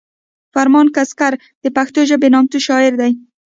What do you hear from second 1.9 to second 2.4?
ژبې